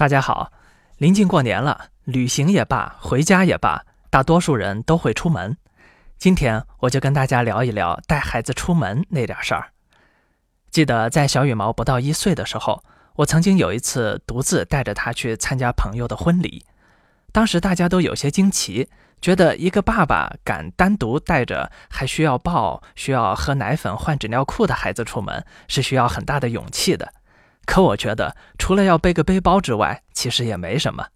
[0.00, 0.50] 大家好，
[0.96, 5.58] 临近过年了，旅行也罢，回家也罢，大多数人都会出门。
[6.16, 9.72] 今天我就跟大家聊一聊带孩子出门那点事儿。
[10.70, 12.82] 记得在小羽毛不到一岁的时候，
[13.16, 16.64] 我曾经有一次独自带着他去参加朋友的婚礼。
[17.30, 18.88] 当时大家都有些惊奇，
[19.20, 27.12] 觉得一个爸爸敢单独带着还需要抱、需要喝奶粉、换纸尿裤的孩子出门，是需要很大的勇气的。
[27.70, 31.06] 可我觉得，除了要背个背包之外，其实也没什么。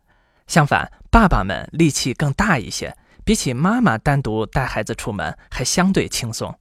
[0.46, 6.56] 相反，爸爸们力气更大一些，比起妈妈单独带孩子出门还相对轻松。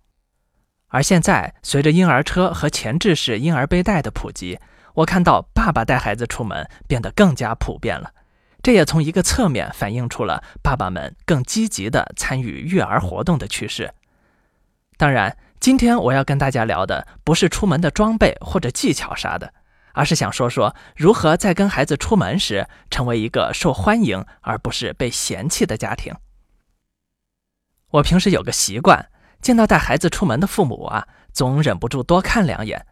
[0.88, 4.58] 而现在，随着婴儿车和前置式婴儿背带的普及，
[4.96, 8.10] 我看到爸爸带孩子出门变得更加普遍了。
[8.64, 13.94] 这也从一个侧面反映出了爸爸们更积极的参与育儿活动的趋势。
[14.98, 19.54] 当然，今天我要跟大家聊的不是出门的装备或者技巧啥的。
[19.94, 26.14] 而是想说说如何在跟孩子出门时成为一个受欢迎而不是被嫌弃的家庭。
[27.92, 32.86] 我平时有个习惯，见到带孩子出门的父母啊，总忍不住多看两眼。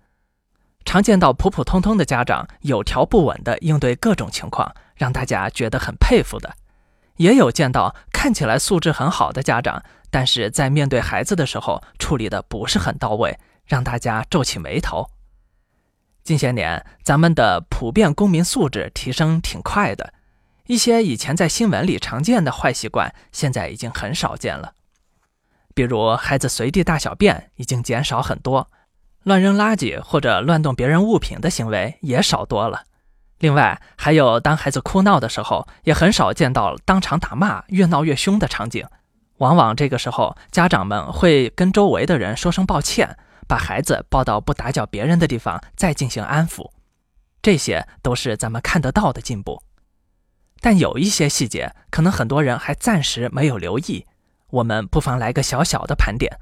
[0.84, 6.50] 常见到普普通通的家长有条不紊地应对各种情况，让大家觉得很佩服的；
[7.18, 15.08] 也有见到看起来素质很好的家长，但是在面对孩子的时候处理的不是很到位，让大家皱起眉头。
[16.24, 20.14] 近些年，咱们的普遍公民素质提升挺快的，
[20.68, 24.74] 一些以前在新闻里常见的坏习惯，现在已经很少见了。
[25.74, 28.70] 比如，孩子随地大小便已经减少很多，
[29.24, 32.84] 乱扔垃圾或者乱动别人物品的行为也少多了。
[33.40, 38.86] 另外，还有当孩子哭闹的时候，也很少见到当场打骂、越闹越凶的场景。
[39.38, 43.18] 往往这个时候，家长们会跟周围的人说声抱歉。
[43.52, 46.72] 把孩子抱到不打搅别人的地方，再进行安抚，
[47.42, 49.62] 这些都是咱们看得到的进步。
[50.62, 54.06] 但有一些细节，可能很多人还暂时没有留意，
[54.52, 56.40] 我们不妨来个小小的盘点。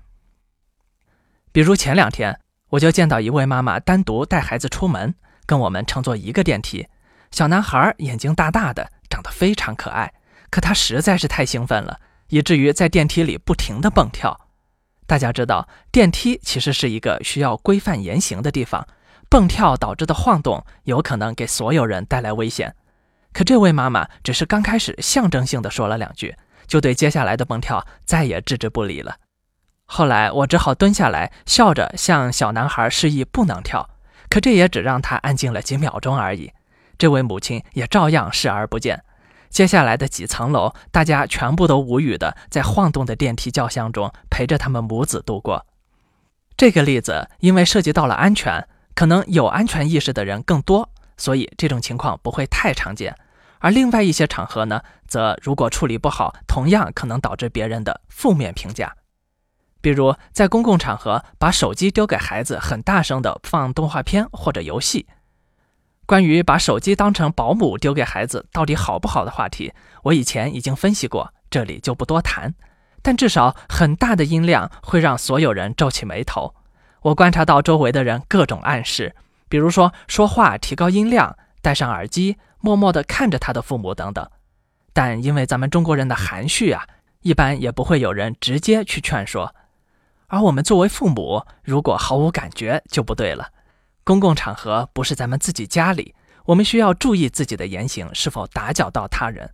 [1.51, 2.39] 比如前两天，
[2.69, 5.15] 我就见到一位妈妈单独带孩子出门，
[5.47, 6.87] 跟我们乘坐一个电梯。
[7.31, 10.13] 小男孩眼睛大大的，长得非常可爱，
[10.51, 14.48] 可他实在是太兴奋了，以至于在电梯里不停地蹦跳。
[15.09, 18.87] 大家知道，电梯其实是一个需要规范言行的地方，
[19.27, 22.75] 蹦跳导致的晃动有可能给所有人带来危险。
[23.33, 26.35] 可这位妈妈只是刚开始象征性的说了两句，
[26.67, 29.15] 就对接下来的蹦跳再也置之不理了。
[29.85, 33.89] 后来我只好蹲下来，笑着向小男孩示意不能跳，
[34.29, 36.51] 可这也只让他安静了几秒钟而已。
[36.99, 39.03] 这位母亲也照样视而不见。
[39.49, 45.65] 接下来的几层楼，大家全部都无语的在晃动的电梯轿厢中陪着他们母子度过。
[46.55, 53.15] 这个例子因为涉及到了安全，可能有安全意识的人更多，所以这种情况不会太常见。
[53.59, 58.95] 而另外一些场合呢，则如果处理不好，同样可能导致别人的负面评价。
[59.81, 65.07] 比如在公共场合把手机丢给孩子，很大声的放动画片或者游戏。
[66.09, 69.71] 关于把手机当成保姆丢给孩子到底好不好的话题，
[70.01, 72.51] 我以前已经分析过，这里就不多谈。
[73.03, 76.55] 但至少很大的音量会让所有人皱起眉头。
[77.01, 79.15] 我观察到周围的人各种暗示，
[79.47, 84.27] 比如说说话提高音量、戴上耳机、默默地看着他的父母等等。
[84.91, 86.87] 但因为咱们中国人的含蓄啊，
[87.21, 89.53] 一般也不会有人直接去劝说。
[90.25, 93.49] 而我们作为父母，如果毫无感觉就不对了。
[94.09, 96.15] 公共场合不是咱们自己家里，
[96.45, 99.47] 我们需要注意自己的言行是否打搅到他人。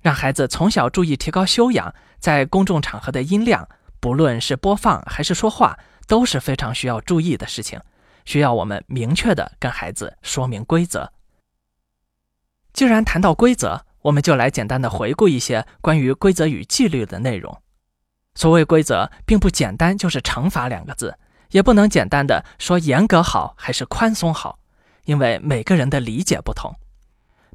[0.00, 5.76] 让孩子从小注意提高修养，在公众场合的音量，不论是播放还是说话，
[6.06, 7.80] 都是非常需要注意的事情，
[8.24, 11.12] 需要我们明确的跟孩子说明规则。
[12.72, 17.60] 既然谈到规则，我们就来简单的回顾一些关于规则与纪律的内容。
[18.36, 21.18] 所谓规则，并不简单就是惩罚两个字。
[21.50, 24.58] 也不能简单的说严格好还是宽松好，
[25.04, 26.74] 因为每个人的理解不同。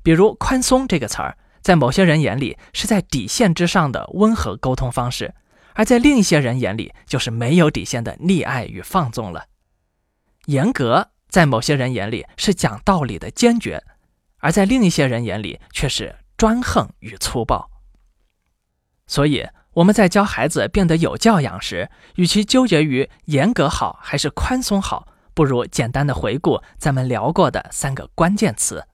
[0.01, 5.33] 比如“宽松”这个词儿，在某些人眼里是在底线之上的温和沟通方式，
[5.73, 9.45] 而在另一些人眼里就是没有底线的溺爱与放纵了。
[10.45, 13.83] 严格在某些人眼里是讲道理的坚决，
[14.39, 17.69] 而在另一些人眼里却是专横与粗暴。
[19.07, 19.47] 所以。
[19.73, 28.85] 我们在教孩子变得有教养时，与其纠结于严格好还是宽松好，不如简单的回顾咱们聊过的三个关键词。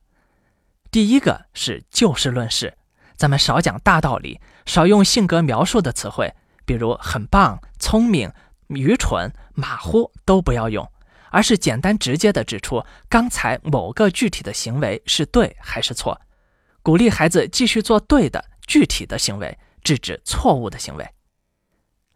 [0.90, 2.74] 第一个是就事论事，
[3.14, 6.34] 咱们少讲大道理，少用性格描述的词汇，
[6.64, 8.32] 比如很棒、聪明、
[8.68, 10.90] 愚蠢、马虎都不要用，
[11.30, 16.18] 而是简单直接的指出刚才某个具体的行为是对还是错，
[16.82, 21.08] 鼓励孩子继续做对的具体的行为，制止错误的行为。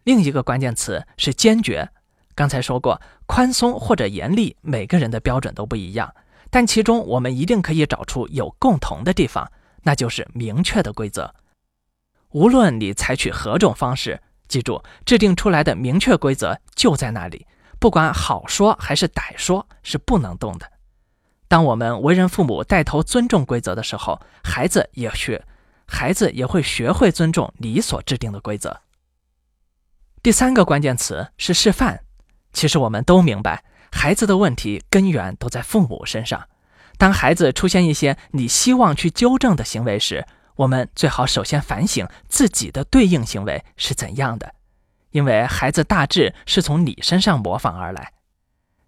[0.05, 1.89] 另一个关键词是坚决。
[2.35, 6.15] 刚才说过，宽松或者严厉，每个人的标准都不一样，
[6.51, 9.51] 但其中我们一定可以找出有共同的地方，
[9.83, 11.33] 那就是明确的规则。
[12.31, 17.47] 无论你采取何种方式，记住，制定出来的明确规则就在那里，
[17.79, 20.71] 不管好说还是歹说，是不能动的。
[21.47, 25.47] 当我们为人父母带头尊重规则的时候，孩子也学，
[25.87, 28.81] 孩子也会学会尊重你所制定的规则。
[30.23, 32.01] 第三个关键词是示范。
[32.53, 36.49] 其实我们都明白，孩子的问题根源都在父母身上。
[36.97, 40.25] 当孩子出现一些你希望去纠正的行为时，
[40.57, 44.55] 我们最好首先反省自己的对应行为是怎样的，
[45.11, 48.13] 因为孩子大致是从你身上模仿而来。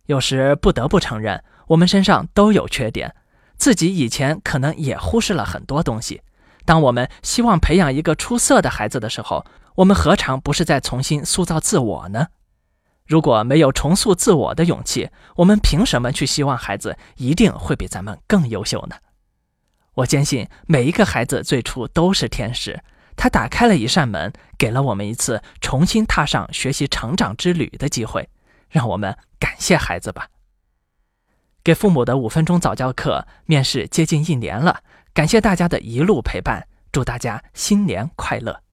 [0.07, 3.13] 有时不得不承认，我们身上都有缺点，
[3.57, 6.23] 自己以前可能也忽视了很多东西。
[6.67, 9.47] 当我们希望培养一个出色的孩子的时候，
[9.77, 12.27] 我们何尝不是在重新塑造自我呢？
[13.07, 18.97] 如果没有重塑自我的勇气，我们凭什么去希望孩子一定会比咱们更优秀呢？
[19.95, 22.83] 我坚信每一个孩子最初都是天使，
[23.17, 28.29] 他打开了一扇门，给了我们一次重新踏上学习成长之旅的机会。
[28.69, 30.29] 让我们感谢孩子吧。
[31.63, 34.83] 给父母的五分钟早教课面试接近一年了，
[35.17, 38.66] 感谢大家的一路陪伴，祝大家新年快乐。